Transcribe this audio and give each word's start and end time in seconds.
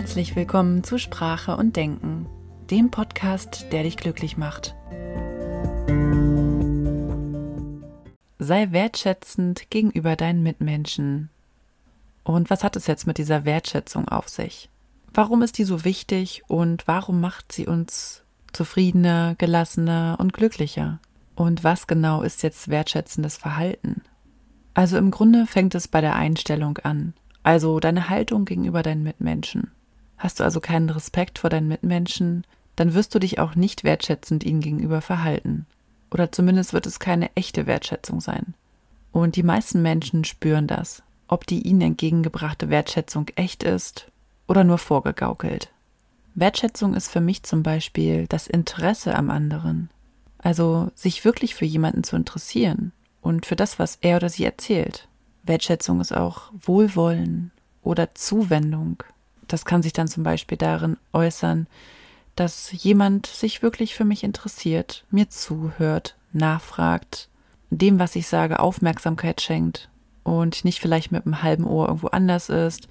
Herzlich 0.00 0.34
willkommen 0.34 0.82
zu 0.82 0.96
Sprache 0.96 1.58
und 1.58 1.76
Denken, 1.76 2.24
dem 2.70 2.90
Podcast, 2.90 3.66
der 3.70 3.82
dich 3.82 3.98
glücklich 3.98 4.38
macht. 4.38 4.74
Sei 8.38 8.68
wertschätzend 8.70 9.68
gegenüber 9.68 10.16
deinen 10.16 10.42
Mitmenschen. 10.42 11.28
Und 12.24 12.48
was 12.48 12.64
hat 12.64 12.76
es 12.76 12.86
jetzt 12.86 13.06
mit 13.06 13.18
dieser 13.18 13.44
Wertschätzung 13.44 14.08
auf 14.08 14.30
sich? 14.30 14.70
Warum 15.12 15.42
ist 15.42 15.58
die 15.58 15.64
so 15.64 15.84
wichtig 15.84 16.44
und 16.48 16.88
warum 16.88 17.20
macht 17.20 17.52
sie 17.52 17.66
uns 17.66 18.22
zufriedener, 18.54 19.34
gelassener 19.36 20.16
und 20.18 20.32
glücklicher? 20.32 20.98
Und 21.34 21.62
was 21.62 21.86
genau 21.86 22.22
ist 22.22 22.42
jetzt 22.42 22.68
wertschätzendes 22.68 23.36
Verhalten? 23.36 24.00
Also 24.72 24.96
im 24.96 25.10
Grunde 25.10 25.46
fängt 25.46 25.74
es 25.74 25.88
bei 25.88 26.00
der 26.00 26.16
Einstellung 26.16 26.78
an, 26.78 27.12
also 27.42 27.80
deine 27.80 28.08
Haltung 28.08 28.46
gegenüber 28.46 28.82
deinen 28.82 29.02
Mitmenschen. 29.02 29.72
Hast 30.20 30.38
du 30.38 30.44
also 30.44 30.60
keinen 30.60 30.90
Respekt 30.90 31.38
vor 31.38 31.48
deinen 31.48 31.66
Mitmenschen, 31.66 32.44
dann 32.76 32.92
wirst 32.92 33.14
du 33.14 33.18
dich 33.18 33.38
auch 33.38 33.54
nicht 33.54 33.84
wertschätzend 33.84 34.44
ihnen 34.44 34.60
gegenüber 34.60 35.00
verhalten. 35.00 35.64
Oder 36.10 36.30
zumindest 36.30 36.74
wird 36.74 36.84
es 36.84 37.00
keine 37.00 37.34
echte 37.36 37.66
Wertschätzung 37.66 38.20
sein. 38.20 38.52
Und 39.12 39.36
die 39.36 39.42
meisten 39.42 39.80
Menschen 39.80 40.24
spüren 40.24 40.66
das, 40.66 41.02
ob 41.26 41.46
die 41.46 41.62
ihnen 41.62 41.80
entgegengebrachte 41.80 42.68
Wertschätzung 42.68 43.28
echt 43.34 43.62
ist 43.62 44.10
oder 44.46 44.62
nur 44.62 44.76
vorgegaukelt. 44.76 45.72
Wertschätzung 46.34 46.92
ist 46.92 47.08
für 47.08 47.22
mich 47.22 47.42
zum 47.42 47.62
Beispiel 47.62 48.26
das 48.26 48.46
Interesse 48.46 49.14
am 49.14 49.30
anderen. 49.30 49.88
Also 50.36 50.90
sich 50.94 51.24
wirklich 51.24 51.54
für 51.54 51.64
jemanden 51.64 52.04
zu 52.04 52.14
interessieren 52.14 52.92
und 53.22 53.46
für 53.46 53.56
das, 53.56 53.78
was 53.78 53.96
er 54.02 54.16
oder 54.16 54.28
sie 54.28 54.44
erzählt. 54.44 55.08
Wertschätzung 55.44 55.98
ist 56.02 56.14
auch 56.14 56.52
Wohlwollen 56.60 57.52
oder 57.82 58.14
Zuwendung. 58.14 59.02
Das 59.50 59.64
kann 59.64 59.82
sich 59.82 59.92
dann 59.92 60.06
zum 60.06 60.22
Beispiel 60.22 60.56
darin 60.56 60.96
äußern, 61.12 61.66
dass 62.36 62.70
jemand 62.70 63.26
sich 63.26 63.62
wirklich 63.62 63.96
für 63.96 64.04
mich 64.04 64.22
interessiert, 64.22 65.04
mir 65.10 65.28
zuhört, 65.28 66.16
nachfragt, 66.32 67.28
dem, 67.68 67.98
was 67.98 68.14
ich 68.14 68.28
sage, 68.28 68.60
Aufmerksamkeit 68.60 69.40
schenkt 69.40 69.90
und 70.22 70.64
nicht 70.64 70.78
vielleicht 70.78 71.10
mit 71.10 71.26
einem 71.26 71.42
halben 71.42 71.64
Ohr 71.64 71.88
irgendwo 71.88 72.06
anders 72.06 72.48
ist, 72.48 72.88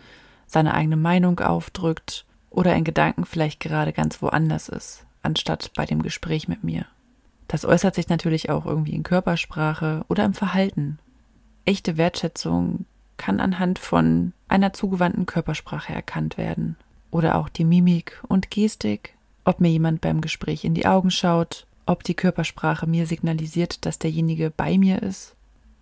seine 0.47 0.73
eigene 0.73 0.97
Meinung 0.97 1.39
aufdrückt 1.39 2.25
oder 2.49 2.75
in 2.75 2.83
Gedanken 2.83 3.23
vielleicht 3.23 3.61
gerade 3.61 3.93
ganz 3.93 4.21
woanders 4.21 4.67
ist, 4.67 5.05
anstatt 5.21 5.71
bei 5.75 5.85
dem 5.85 6.01
Gespräch 6.01 6.49
mit 6.49 6.65
mir. 6.65 6.85
Das 7.47 7.63
äußert 7.63 7.95
sich 7.95 8.09
natürlich 8.09 8.49
auch 8.49 8.65
irgendwie 8.65 8.95
in 8.95 9.03
Körpersprache 9.03 10.03
oder 10.09 10.25
im 10.25 10.33
Verhalten. 10.33 10.99
Echte 11.63 11.95
Wertschätzung 11.95 12.85
kann 13.15 13.39
anhand 13.39 13.79
von 13.79 14.33
einer 14.49 14.73
zugewandten 14.73 15.25
Körpersprache 15.25 15.93
erkannt 15.93 16.37
werden. 16.37 16.75
Oder 17.11 17.35
auch 17.35 17.49
die 17.49 17.65
Mimik 17.65 18.21
und 18.27 18.51
Gestik, 18.51 19.15
ob 19.43 19.61
mir 19.61 19.69
jemand 19.69 20.01
beim 20.01 20.21
Gespräch 20.21 20.63
in 20.63 20.73
die 20.73 20.85
Augen 20.85 21.11
schaut, 21.11 21.65
ob 21.85 22.03
die 22.03 22.13
Körpersprache 22.13 22.85
mir 22.85 23.07
signalisiert, 23.07 23.85
dass 23.85 23.97
derjenige 23.97 24.51
bei 24.51 24.77
mir 24.77 25.01
ist, 25.01 25.35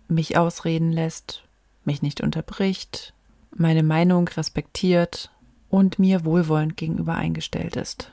mich 0.08 0.38
ausreden 0.38 0.90
lässt, 0.90 1.44
mich 1.84 2.00
nicht 2.00 2.22
unterbricht, 2.22 3.12
meine 3.54 3.82
Meinung 3.82 4.28
respektiert 4.28 5.30
und 5.68 5.98
mir 5.98 6.24
wohlwollend 6.24 6.76
gegenüber 6.76 7.14
eingestellt 7.14 7.76
ist. 7.76 8.10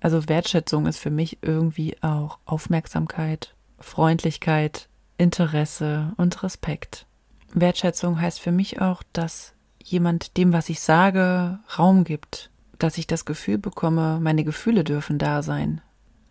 Also 0.00 0.28
Wertschätzung 0.28 0.86
ist 0.86 0.98
für 0.98 1.10
mich 1.10 1.38
irgendwie 1.42 1.96
auch 2.02 2.38
Aufmerksamkeit, 2.44 3.54
Freundlichkeit, 3.78 4.88
Interesse 5.16 6.12
und 6.16 6.42
Respekt. 6.42 7.06
Wertschätzung 7.54 8.20
heißt 8.20 8.40
für 8.40 8.52
mich 8.52 8.80
auch, 8.80 9.02
dass 9.12 9.53
jemand 9.84 10.36
dem, 10.36 10.52
was 10.52 10.68
ich 10.68 10.80
sage, 10.80 11.60
Raum 11.78 12.04
gibt, 12.04 12.50
dass 12.78 12.98
ich 12.98 13.06
das 13.06 13.24
Gefühl 13.24 13.58
bekomme, 13.58 14.18
meine 14.20 14.42
Gefühle 14.44 14.82
dürfen 14.82 15.18
da 15.18 15.42
sein. 15.42 15.80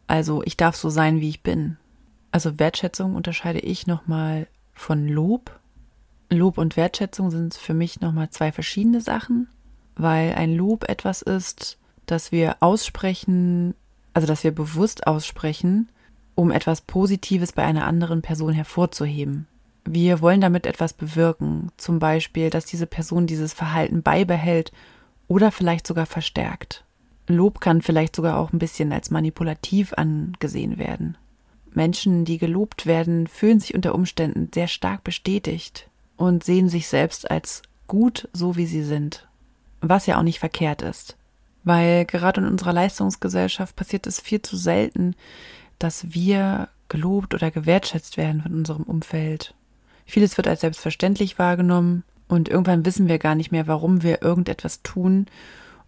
Also 0.07 0.43
ich 0.43 0.57
darf 0.57 0.75
so 0.75 0.89
sein, 0.89 1.21
wie 1.21 1.29
ich 1.29 1.43
bin. 1.43 1.77
Also 2.31 2.59
Wertschätzung 2.59 3.15
unterscheide 3.15 3.59
ich 3.59 3.87
nochmal 3.87 4.47
von 4.73 5.07
Lob. 5.07 5.59
Lob 6.29 6.57
und 6.57 6.75
Wertschätzung 6.75 7.29
sind 7.29 7.53
für 7.53 7.75
mich 7.75 8.01
nochmal 8.01 8.31
zwei 8.31 8.51
verschiedene 8.51 9.01
Sachen, 9.01 9.47
weil 9.95 10.33
ein 10.33 10.55
Lob 10.55 10.89
etwas 10.89 11.21
ist, 11.21 11.77
dass 12.07 12.31
wir 12.31 12.57
aussprechen, 12.59 13.75
also 14.13 14.27
dass 14.27 14.43
wir 14.43 14.53
bewusst 14.53 15.05
aussprechen, 15.05 15.89
um 16.35 16.49
etwas 16.49 16.81
Positives 16.81 17.51
bei 17.51 17.63
einer 17.63 17.85
anderen 17.85 18.23
Person 18.23 18.53
hervorzuheben. 18.53 19.47
Wir 19.85 20.21
wollen 20.21 20.41
damit 20.41 20.65
etwas 20.65 20.93
bewirken, 20.93 21.71
zum 21.77 21.99
Beispiel, 21.99 22.49
dass 22.49 22.65
diese 22.65 22.87
Person 22.87 23.27
dieses 23.27 23.53
Verhalten 23.53 24.01
beibehält 24.01 24.71
oder 25.27 25.51
vielleicht 25.51 25.85
sogar 25.85 26.05
verstärkt. 26.05 26.85
Lob 27.27 27.59
kann 27.59 27.81
vielleicht 27.81 28.15
sogar 28.15 28.37
auch 28.37 28.53
ein 28.53 28.59
bisschen 28.59 28.91
als 28.91 29.11
manipulativ 29.11 29.93
angesehen 29.93 30.77
werden. 30.77 31.17
Menschen, 31.71 32.25
die 32.25 32.37
gelobt 32.37 32.85
werden, 32.85 33.27
fühlen 33.27 33.59
sich 33.59 33.73
unter 33.73 33.95
Umständen 33.95 34.49
sehr 34.53 34.67
stark 34.67 35.03
bestätigt 35.03 35.89
und 36.17 36.43
sehen 36.43 36.69
sich 36.69 36.87
selbst 36.87 37.29
als 37.31 37.61
gut, 37.87 38.29
so 38.33 38.55
wie 38.55 38.65
sie 38.65 38.83
sind. 38.83 39.27
Was 39.81 40.05
ja 40.05 40.17
auch 40.17 40.23
nicht 40.23 40.39
verkehrt 40.39 40.81
ist 40.81 41.17
weil 41.63 42.05
gerade 42.05 42.41
in 42.41 42.47
unserer 42.47 42.73
Leistungsgesellschaft 42.73 43.75
passiert 43.75 44.07
es 44.07 44.19
viel 44.19 44.41
zu 44.41 44.57
selten, 44.57 45.15
dass 45.79 46.13
wir 46.13 46.69
gelobt 46.89 47.33
oder 47.33 47.51
gewertschätzt 47.51 48.17
werden 48.17 48.41
von 48.41 48.53
unserem 48.53 48.83
Umfeld. 48.83 49.55
Vieles 50.05 50.37
wird 50.37 50.47
als 50.47 50.61
selbstverständlich 50.61 51.39
wahrgenommen 51.39 52.03
und 52.27 52.49
irgendwann 52.49 52.85
wissen 52.85 53.07
wir 53.07 53.19
gar 53.19 53.35
nicht 53.35 53.51
mehr, 53.51 53.67
warum 53.67 54.03
wir 54.03 54.21
irgendetwas 54.21 54.81
tun 54.83 55.27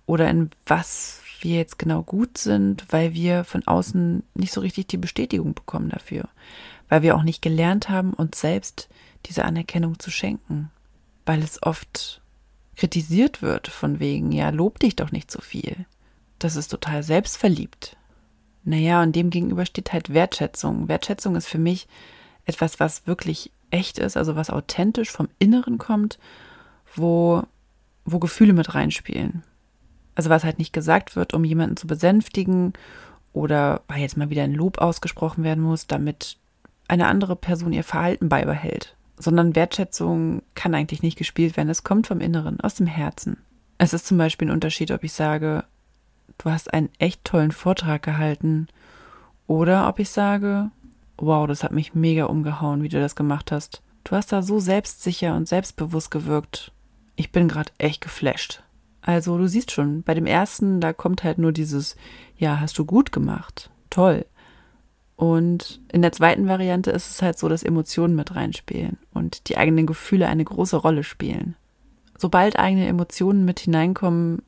oder 0.05 0.29
in 0.29 0.49
was 0.65 1.21
wir 1.41 1.57
jetzt 1.57 1.77
genau 1.79 2.03
gut 2.03 2.37
sind, 2.37 2.85
weil 2.91 3.13
wir 3.13 3.43
von 3.43 3.65
außen 3.65 4.23
nicht 4.33 4.53
so 4.53 4.61
richtig 4.61 4.87
die 4.87 4.97
Bestätigung 4.97 5.53
bekommen 5.53 5.89
dafür, 5.89 6.27
weil 6.89 7.01
wir 7.01 7.15
auch 7.15 7.23
nicht 7.23 7.41
gelernt 7.41 7.89
haben, 7.89 8.13
uns 8.13 8.39
selbst 8.39 8.89
diese 9.25 9.45
Anerkennung 9.45 9.99
zu 9.99 10.11
schenken, 10.11 10.71
weil 11.25 11.41
es 11.41 11.61
oft 11.63 12.21
kritisiert 12.75 13.41
wird, 13.41 13.67
von 13.67 13.99
wegen, 13.99 14.31
ja, 14.31 14.49
lob 14.49 14.79
dich 14.79 14.95
doch 14.95 15.11
nicht 15.11 15.31
so 15.31 15.41
viel. 15.41 15.85
Das 16.39 16.55
ist 16.55 16.67
total 16.67 17.03
selbstverliebt. 17.03 17.95
Naja, 18.63 19.01
und 19.01 19.15
dem 19.15 19.29
gegenüber 19.29 19.65
steht 19.65 19.93
halt 19.93 20.13
Wertschätzung. 20.13 20.87
Wertschätzung 20.87 21.35
ist 21.35 21.47
für 21.47 21.59
mich 21.59 21.87
etwas, 22.45 22.79
was 22.79 23.07
wirklich 23.07 23.51
echt 23.71 23.97
ist, 23.99 24.17
also 24.17 24.35
was 24.35 24.49
authentisch 24.49 25.11
vom 25.11 25.27
Inneren 25.39 25.77
kommt, 25.77 26.19
wo, 26.95 27.43
wo 28.05 28.19
Gefühle 28.19 28.53
mit 28.53 28.73
reinspielen. 28.73 29.43
Also 30.15 30.29
was 30.29 30.43
halt 30.43 30.59
nicht 30.59 30.73
gesagt 30.73 31.15
wird, 31.15 31.33
um 31.33 31.43
jemanden 31.43 31.77
zu 31.77 31.87
besänftigen 31.87 32.73
oder 33.33 33.81
weil 33.87 33.99
jetzt 33.99 34.17
mal 34.17 34.29
wieder 34.29 34.43
ein 34.43 34.53
Lob 34.53 34.77
ausgesprochen 34.77 35.43
werden 35.43 35.63
muss, 35.63 35.87
damit 35.87 36.37
eine 36.87 37.07
andere 37.07 37.35
Person 37.35 37.73
ihr 37.73 37.83
Verhalten 37.83 38.29
beibehält 38.29 38.95
sondern 39.17 39.55
Wertschätzung 39.55 40.41
kann 40.55 40.75
eigentlich 40.75 41.01
nicht 41.01 41.17
gespielt 41.17 41.57
werden. 41.57 41.69
Es 41.69 41.83
kommt 41.83 42.07
vom 42.07 42.19
Inneren, 42.19 42.59
aus 42.59 42.75
dem 42.75 42.87
Herzen. 42.87 43.37
Es 43.77 43.93
ist 43.93 44.07
zum 44.07 44.17
Beispiel 44.17 44.47
ein 44.47 44.53
Unterschied, 44.53 44.91
ob 44.91 45.03
ich 45.03 45.13
sage, 45.13 45.63
du 46.37 46.49
hast 46.49 46.73
einen 46.73 46.89
echt 46.99 47.23
tollen 47.23 47.51
Vortrag 47.51 48.03
gehalten 48.03 48.67
oder 49.47 49.87
ob 49.87 49.99
ich 49.99 50.09
sage, 50.09 50.71
wow, 51.17 51.47
das 51.47 51.63
hat 51.63 51.71
mich 51.71 51.93
mega 51.93 52.25
umgehauen, 52.25 52.83
wie 52.83 52.89
du 52.89 52.99
das 52.99 53.15
gemacht 53.15 53.51
hast. 53.51 53.81
Du 54.03 54.15
hast 54.15 54.31
da 54.31 54.41
so 54.41 54.59
selbstsicher 54.59 55.35
und 55.35 55.47
selbstbewusst 55.47 56.11
gewirkt. 56.11 56.71
Ich 57.15 57.31
bin 57.31 57.47
gerade 57.47 57.71
echt 57.77 58.01
geflasht. 58.01 58.61
Also 59.01 59.37
du 59.37 59.47
siehst 59.47 59.71
schon, 59.71 60.03
bei 60.03 60.13
dem 60.13 60.25
ersten, 60.25 60.81
da 60.81 60.93
kommt 60.93 61.23
halt 61.23 61.37
nur 61.37 61.51
dieses, 61.51 61.95
ja, 62.37 62.59
hast 62.59 62.77
du 62.77 62.85
gut 62.85 63.11
gemacht. 63.11 63.69
Toll. 63.89 64.25
Und 65.15 65.79
in 65.91 66.01
der 66.01 66.11
zweiten 66.11 66.47
Variante 66.47 66.91
ist 66.91 67.09
es 67.09 67.21
halt 67.21 67.39
so, 67.39 67.47
dass 67.47 67.63
Emotionen 67.63 68.15
mit 68.15 68.35
reinspielen 68.35 68.97
und 69.13 69.47
die 69.47 69.57
eigenen 69.57 69.85
Gefühle 69.85 70.27
eine 70.27 70.43
große 70.43 70.75
Rolle 70.75 71.03
spielen. 71.03 71.55
Sobald 72.17 72.59
eigene 72.59 72.87
Emotionen 72.87 73.45
mit 73.45 73.59
hineinkommen, 73.59 74.41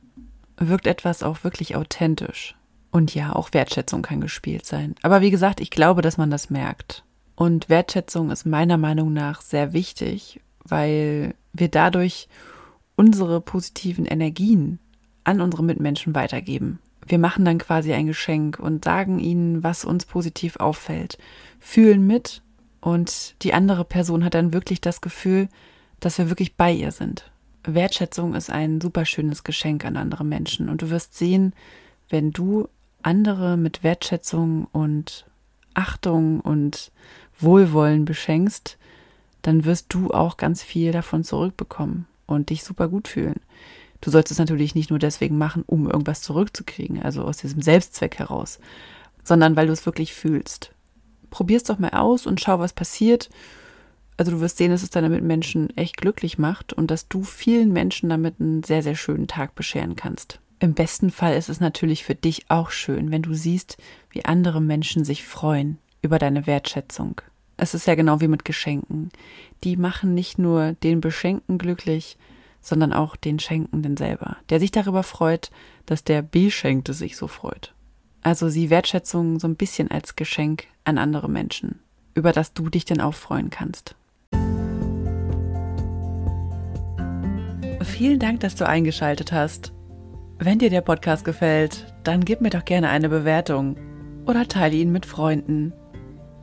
wirkt 0.58 0.88
etwas 0.88 1.24
auch 1.24 1.44
wirklich 1.44 1.76
authentisch. 1.76 2.56
Und 2.92 3.14
ja, 3.14 3.34
auch 3.34 3.54
Wertschätzung 3.54 4.02
kann 4.02 4.22
gespielt 4.22 4.66
sein. 4.66 4.96
Aber 5.02 5.22
wie 5.22 5.32
gesagt, 5.32 5.60
ich 5.60 5.70
glaube, 5.70 6.02
dass 6.02 6.18
man 6.18 6.32
das 6.32 6.50
merkt. 6.50 7.04
Und 7.36 7.70
Wertschätzung 7.70 8.32
ist 8.32 8.46
meiner 8.46 8.78
Meinung 8.78 9.14
nach 9.14 9.42
sehr 9.42 9.74
wichtig, 9.74 10.40
weil 10.64 11.36
wir 11.54 11.70
dadurch 11.70 12.28
unsere 12.96 13.42
positiven 13.42 14.06
Energien 14.06 14.80
an 15.24 15.42
unsere 15.42 15.64
Mitmenschen 15.64 16.16
weitergeben. 16.16 16.80
Wir 17.06 17.20
machen 17.20 17.46
dann 17.46 17.58
quasi 17.58 17.94
ein 17.94 18.08
Geschenk 18.08 18.60
und 18.60 18.86
sagen 18.86 19.20
ihnen, 19.20 19.64
was 19.64 19.86
uns 19.86 20.06
positiv 20.06 20.58
auffällt, 20.58 21.18
fühlen 21.60 22.06
mit 22.08 22.42
und 22.82 23.36
die 23.44 23.54
andere 23.54 23.86
Person 23.86 24.24
hat 24.24 24.34
dann 24.34 24.54
wirklich 24.54 24.82
das 24.82 25.02
Gefühl, 25.02 25.50
dass 26.00 26.18
wir 26.18 26.30
wirklich 26.30 26.56
bei 26.56 26.72
ihr 26.72 26.92
sind. 26.92 27.32
Wertschätzung 27.64 28.34
ist 28.34 28.50
ein 28.50 28.82
super 28.82 29.06
schönes 29.06 29.44
Geschenk 29.44 29.86
an 29.86 29.98
andere 29.98 30.24
Menschen 30.24 30.70
und 30.70 30.82
du 30.82 30.90
wirst 30.90 31.16
sehen, 31.16 31.54
wenn 32.10 32.32
du 32.32 32.68
andere 33.08 33.56
mit 33.56 33.84
Wertschätzung 33.84 34.68
und 34.74 35.26
Achtung 35.74 36.42
und 36.42 36.92
Wohlwollen 37.40 38.04
beschenkst, 38.04 38.78
dann 39.44 39.64
wirst 39.64 39.94
du 39.94 40.12
auch 40.12 40.36
ganz 40.36 40.62
viel 40.62 40.92
davon 40.92 41.24
zurückbekommen 41.24 42.06
und 42.26 42.50
dich 42.50 42.66
super 42.66 42.90
gut 42.90 43.08
fühlen. 43.08 43.40
Du 44.02 44.12
sollst 44.12 44.30
es 44.30 44.40
natürlich 44.40 44.76
nicht 44.76 44.90
nur 44.90 45.00
deswegen 45.00 45.38
machen, 45.38 45.64
um 45.66 45.90
irgendwas 45.90 46.22
zurückzukriegen, 46.22 47.02
also 47.02 47.24
aus 47.24 47.38
diesem 47.38 47.62
Selbstzweck 47.62 48.20
heraus, 48.20 48.60
sondern 49.24 49.56
weil 49.56 49.68
du 49.68 49.74
es 49.74 49.86
wirklich 49.86 50.14
fühlst. 50.14 50.74
Probier 51.30 51.58
es 51.58 51.64
doch 51.64 51.80
mal 51.80 51.92
aus 51.92 52.26
und 52.26 52.42
schau, 52.42 52.60
was 52.60 52.74
passiert. 52.74 53.30
Also 54.18 54.32
du 54.32 54.42
wirst 54.42 54.58
sehen, 54.58 54.72
dass 54.72 54.84
es 54.84 54.90
deine 54.90 55.10
Mitmenschen 55.10 55.76
echt 55.78 55.96
glücklich 55.96 56.38
macht 56.38 56.74
und 56.74 56.92
dass 56.92 57.08
du 57.08 57.24
vielen 57.24 57.72
Menschen 57.72 58.10
damit 58.10 58.42
einen 58.42 58.64
sehr, 58.64 58.84
sehr 58.84 58.96
schönen 58.96 59.28
Tag 59.28 59.56
bescheren 59.56 59.96
kannst. 59.96 60.40
Im 60.60 60.74
besten 60.74 61.12
Fall 61.12 61.36
ist 61.36 61.50
es 61.50 61.60
natürlich 61.60 62.04
für 62.04 62.16
dich 62.16 62.50
auch 62.50 62.72
schön, 62.72 63.12
wenn 63.12 63.22
du 63.22 63.34
siehst, 63.36 63.78
wie 64.10 64.26
andere 64.26 64.60
Menschen 64.60 65.06
sich 65.06 65.24
freuen 65.24 65.78
über 66.02 66.18
deine 66.18 66.48
Wertschätzung. 66.48 67.22
Es 67.58 67.76
ist 67.76 67.86
ja 67.86 67.94
genau 67.94 68.22
wie 68.22 68.28
mit 68.28 68.44
Geschenken. 68.44 69.10
Die 69.64 69.78
machen 69.78 70.16
nicht 70.16 70.40
nur 70.40 70.74
den 70.74 71.00
Beschenken 71.00 71.60
glücklich, 71.60 72.18
sondern 72.60 72.92
auch 72.92 73.16
den 73.16 73.38
Schenkenden 73.40 73.98
selber, 73.98 74.38
der 74.50 74.60
sich 74.60 74.72
darüber 74.72 75.04
freut, 75.04 75.52
dass 75.86 76.04
der 76.04 76.24
Beschenkte 76.24 76.94
sich 76.94 77.18
so 77.18 77.28
freut. 77.28 77.74
Also 78.24 78.50
sieh 78.50 78.72
Wertschätzung 78.72 79.40
so 79.40 79.48
ein 79.48 79.56
bisschen 79.56 79.92
als 79.92 80.16
Geschenk 80.16 80.66
an 80.84 80.98
andere 80.98 81.30
Menschen, 81.30 81.80
über 82.16 82.32
das 82.32 82.54
du 82.54 82.70
dich 82.70 82.84
denn 82.84 83.00
auch 83.00 83.14
freuen 83.14 83.52
kannst. 83.52 83.96
Vielen 87.84 88.20
Dank, 88.20 88.40
dass 88.40 88.56
du 88.56 88.68
eingeschaltet 88.68 89.32
hast. 89.32 89.72
Wenn 90.40 90.60
dir 90.60 90.70
der 90.70 90.82
Podcast 90.82 91.26
gefällt, 91.26 91.94
dann 92.04 92.24
gib 92.24 92.42
mir 92.42 92.52
doch 92.52 92.64
gerne 92.64 92.90
eine 92.90 93.10
Bewertung 93.10 93.76
oder 94.28 94.48
teile 94.48 94.76
ihn 94.76 94.92
mit 94.92 95.06
Freunden. 95.06 95.74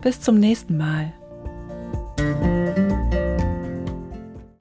Bis 0.02 0.20
zum 0.20 0.40
nächsten 0.40 0.76
Mal. 0.76 1.12